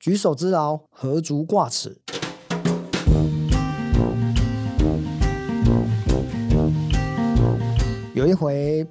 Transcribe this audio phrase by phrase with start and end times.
[0.00, 1.94] 举手之劳，何足挂齿。
[8.14, 8.86] 有一回，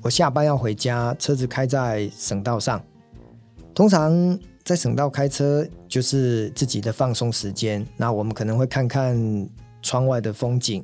[0.00, 2.82] 我下班要回家，车子开在省道上。
[3.74, 9.46] 通常在省道开车就是自己的放松时间，那我们可能会看看
[9.82, 10.82] 窗外的风景。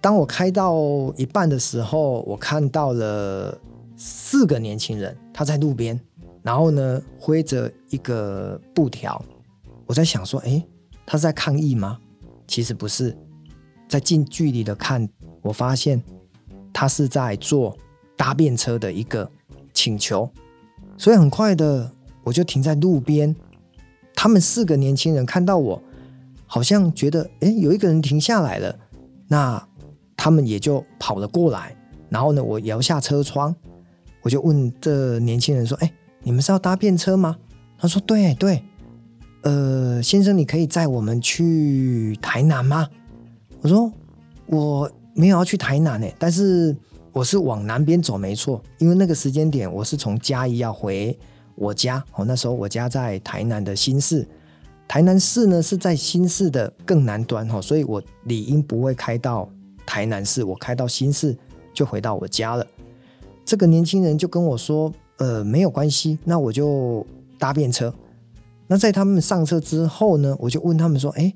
[0.00, 0.74] 当我开到
[1.16, 3.56] 一半的时候，我看到了
[3.96, 6.00] 四个年轻人，他在路边。
[6.44, 9.24] 然后呢，挥着一个布条，
[9.86, 10.62] 我在想说，哎，
[11.06, 11.98] 他是在抗议吗？
[12.46, 13.16] 其实不是，
[13.88, 15.08] 在近距离的看，
[15.40, 16.02] 我发现
[16.70, 17.74] 他是在做
[18.14, 19.26] 搭便车的一个
[19.72, 20.30] 请求，
[20.98, 21.90] 所以很快的
[22.22, 23.34] 我就停在路边。
[24.14, 25.82] 他们四个年轻人看到我，
[26.46, 28.78] 好像觉得，哎，有一个人停下来了，
[29.28, 29.66] 那
[30.14, 31.74] 他们也就跑了过来。
[32.10, 33.56] 然后呢，我摇下车窗，
[34.20, 35.90] 我就问这年轻人说，哎。
[36.24, 37.36] 你们是要搭便车吗？
[37.76, 38.62] 他说：“对对，
[39.42, 42.88] 呃，先生，你可以载我们去台南吗？”
[43.60, 43.92] 我说
[44.46, 46.74] ：“我没有要去台南诶，但是
[47.12, 48.62] 我是往南边走，没错。
[48.78, 51.18] 因为那个时间点，我是从嘉义要回
[51.56, 52.02] 我家。
[52.14, 54.26] 哦，那时候我家在台南的新市，
[54.88, 59.46] 台南市呢是在新市的更南端哈，所以我理应不会开到
[59.84, 61.36] 台南市，我开到新市
[61.74, 62.66] 就回到我家了。
[63.44, 67.06] 这个年轻人就跟我说。”呃，没有关系，那我就
[67.38, 67.94] 搭便车。
[68.66, 71.32] 那在他们上车之后呢，我就问他们说：“哎，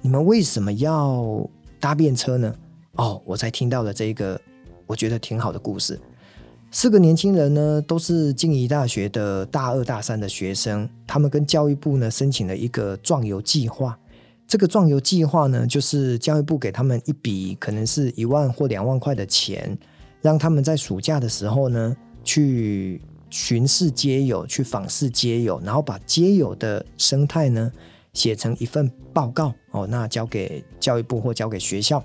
[0.00, 2.54] 你们为什么要搭便车呢？”
[2.96, 4.40] 哦，我才听到了这个
[4.86, 6.00] 我觉得挺好的故事。
[6.72, 13.96] 四个年轻人呢，都是静宜大学的大二、大三的学生，他们跟教育部呢申请了一个壮游计划。
[14.48, 19.78] 这个壮游计划呢，就是教育部给他们一笔可能是一万或两万块的钱，
[20.20, 23.00] 让他们在暑假的时候呢去。
[23.30, 27.72] 巡视街友，去访视街友，然后把街友的生态呢
[28.12, 32.04] 写成一份报告哦，那交给教育部或交给学校。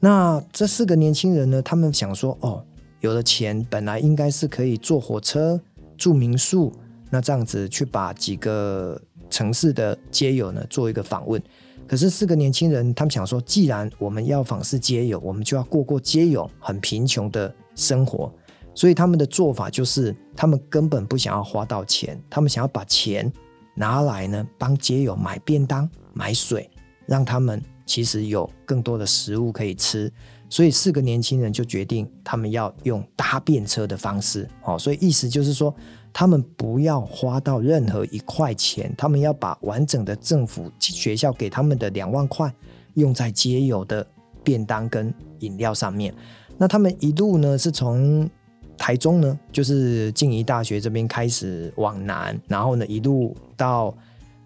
[0.00, 2.64] 那这四个年轻人呢，他们想说哦，
[3.00, 5.60] 有了钱本来应该是可以坐火车
[5.96, 6.72] 住民宿，
[7.10, 11.42] 那这样子去把几个城市的街友呢做一个访问。
[11.86, 18.32] 可是四个年轻人他们想说，既然我们要访视街友，我们就要过过街友很贫穷的生活。
[18.74, 23.32] 所以他们的做法就是，他们根本不想要花到钱，他们想要把钱
[23.74, 26.68] 拿来呢，帮街友买便当、买水，
[27.06, 30.12] 让他们其实有更多的食物可以吃。
[30.50, 34.48] 所以四个年轻人就决定，他们要用搭便车的方式。
[34.64, 35.72] 哦，所以意思就是说，
[36.12, 42.52] 他们不要花到任何一块钱，他们要把完整的政府学校给他们的两万块，
[42.94, 44.04] 用在街友的
[44.42, 46.12] 便当跟饮料上面。
[46.58, 48.28] 那他们一路呢，是从。
[48.76, 53.94] 台中呢，就是静宜大学这边开始往南，然后呢一路到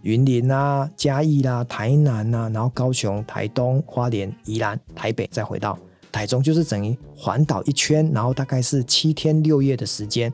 [0.02, 5.78] 云林啊、嘉义啦、台南啊，然后高雄、台东、花莲、宜兰、台北，再回到
[6.12, 10.32] 台中，就是等于环岛一圈，然后大概是七天六夜的时间。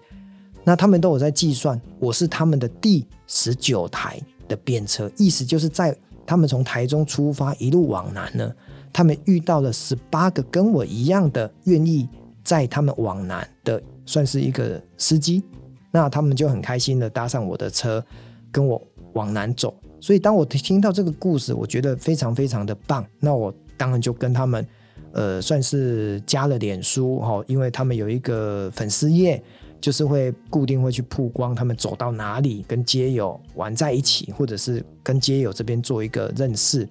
[0.65, 8.50] 那他们都有在计算，我是他们的第十九台的便车，意思就是在他们从台中出发一路往南呢，
[8.93, 12.09] 他们遇到了十八个跟我一样的愿意。
[12.44, 15.43] 载他们往南的算是一个司机，
[15.91, 18.05] 那他们就很开心的搭上我的车，
[18.53, 18.81] 跟我
[19.15, 19.75] 往南走。
[19.99, 23.03] 所以当我听到这个故事，我觉得非常非常的棒。
[23.19, 24.66] 那我当然就跟他们，
[25.12, 29.43] 呃，算是加了脸书哈，因为他们有一个粉丝页，
[29.81, 36.87] 就是会固定会去曝光他们走到哪里，跟街友玩在一起，或者是跟街友这边做一个认识。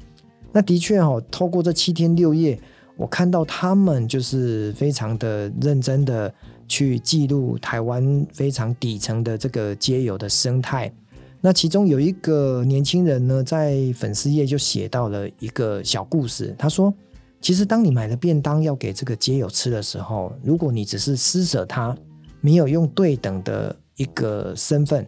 [0.51, 2.59] 那的确哈，透过这七天六夜。
[2.95, 6.33] 我看到他们就是非常的认真的
[6.67, 10.93] 去记录台湾非常底层的这个街友的生态。
[11.41, 16.55] 那其中有一个年轻人呢，在粉丝页就写到了一个小故事。
[16.57, 16.93] 他说
[17.41, 21.93] ：“其实当你买了便当要给这个街友吃的时候，如果你只是施舍他，
[22.39, 25.05] 没有用对等的一个身份，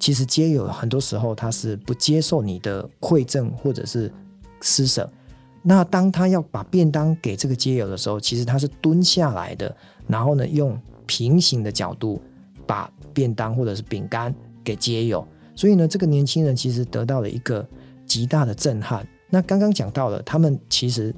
[0.00, 4.10] 其实街友很多时候他是不接受你的馈赠或者是
[4.62, 5.08] 施舍。”
[5.68, 9.74] 那当他要把便当给这个街友的时候，其实他是蹲下来的，
[10.06, 12.22] 然后呢，用平行的角度
[12.64, 14.32] 把便当或者是饼干
[14.62, 15.26] 给街友。
[15.56, 17.66] 所以呢，这个年轻人其实得到了一个
[18.06, 19.04] 极大的震撼。
[19.28, 21.12] 那刚刚讲到了，他们其实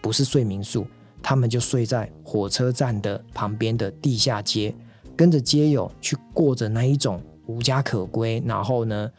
[0.00, 0.86] 不是睡民宿，
[1.20, 4.72] 他们就睡在火车站的旁边的地下街，
[5.16, 9.10] 跟着街友去过着那一种无家可归，然后呢，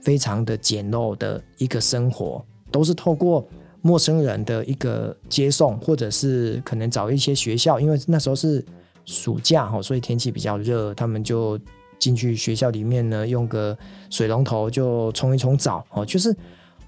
[0.00, 3.46] 非常的简陋的一个生活，都是透过。
[3.82, 8.64] 陌生人的一个接送，或者是可能找一些学校，因为那时候是
[9.04, 11.58] 暑假哈，所以天气比较热，他们就
[11.98, 13.76] 进去学校里面呢，用个
[14.08, 16.34] 水龙头就冲一冲澡哦，就是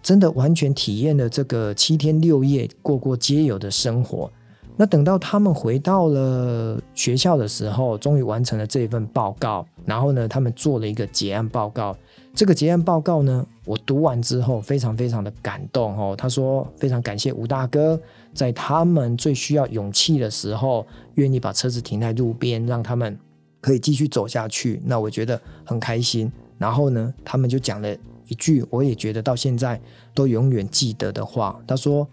[0.02, 4.30] 真的完全体验了这个七天六夜过过街游的生活。
[4.76, 9.64] 那等到他们回到了学校的时候，终于完成了这一份报告。
[9.84, 11.96] 然后呢，他们做了一个结案报告。
[12.34, 16.14] 这个结案报告呢，我读完之后非常非常的感动哦。
[16.16, 17.98] 他说非常感谢吴大哥，
[18.34, 20.84] 在他们最需要勇气的时候，
[21.14, 23.16] 愿意把车子停在路边，让他们
[23.60, 24.82] 可以继续走下去。
[24.84, 26.30] 那我觉得很开心。
[26.58, 27.96] 然后呢，他们就讲了
[28.26, 29.80] 一句，我也觉得到现在
[30.12, 31.60] 都永远记得的话。
[31.66, 32.06] 他说。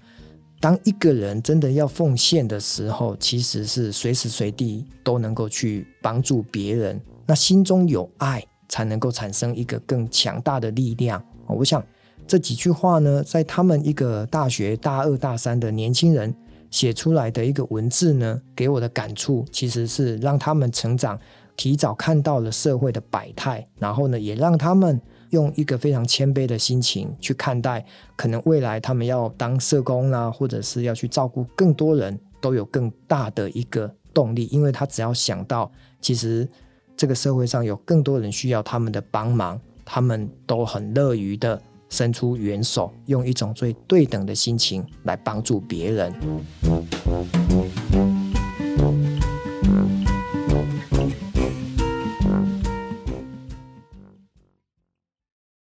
[0.60, 7.02] 当一个人真的要奉献的时候，其实是随时随地都能够去帮助别人。
[7.26, 11.24] 那心中有爱，才能够产生一个更强大的力量。
[11.46, 11.84] 我想
[12.26, 16.34] 这几句话呢，在他们一个大学大二大三的年轻人
[16.72, 21.20] 写出来的一个文字呢，给我的感触其实是让他们成长，
[21.56, 25.00] 提早看到了社会的百态，然后呢，也让他们。
[25.32, 27.86] 用一个非常谦卑的心情去看待，
[28.18, 34.50] 可能未来他们要当社工啊，或者是要去照顾更多人，都有更大的一个动力。
[34.52, 35.72] 因为他只要想到，
[36.02, 36.46] 其实
[37.02, 41.60] 这个社会上有更多人需要他们的帮忙，他们都很乐于的
[41.90, 46.14] 伸出援手，用一种最对等的心情来帮助别人。